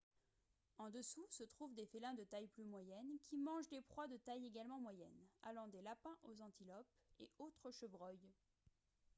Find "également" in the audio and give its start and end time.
4.47-4.79